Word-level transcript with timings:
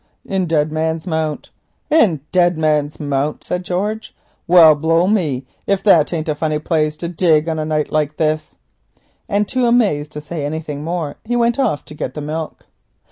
In 0.25 0.47
Dead 0.47 0.71
Man's 0.71 1.05
Mount!" 1.05 1.51
"In 1.91 2.21
Dead 2.31 2.57
Man's 2.57 2.99
Mount?" 2.99 3.43
said 3.43 3.61
George. 3.63 4.15
"Well, 4.47 4.73
blow 4.73 5.05
me, 5.05 5.45
if 5.67 5.83
that 5.83 6.11
ain't 6.11 6.27
a 6.27 6.33
funny 6.33 6.57
place 6.57 6.97
to 6.97 7.07
dig 7.07 7.47
at 7.47 7.51
on 7.51 7.59
a 7.59 7.65
night 7.65 7.91
like 7.91 8.17
this," 8.17 8.55
and, 9.29 9.47
too 9.47 9.67
amazed 9.67 10.11
to 10.13 10.19
say 10.21 10.43
anything 10.43 10.83
more, 10.83 11.17
he 11.23 11.35
went 11.35 11.59
off 11.59 11.85
to 11.85 11.93
get 11.93 12.15
the 12.15 12.21
milk. 12.21 12.65